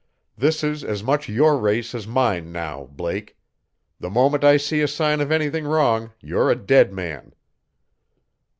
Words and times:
This 0.35 0.63
is 0.63 0.83
as 0.83 1.03
much 1.03 1.29
your 1.29 1.59
race 1.59 1.93
as 1.93 2.07
mine 2.07 2.51
now, 2.51 2.85
Blake. 2.91 3.37
The 3.99 4.09
moment 4.09 4.43
I 4.43 4.57
see 4.57 4.81
a 4.81 4.87
sign 4.87 5.21
of 5.21 5.31
anything 5.31 5.65
wrong 5.67 6.11
you're 6.23 6.49
a 6.49 6.55
dead 6.55 6.91
man!" 6.91 7.35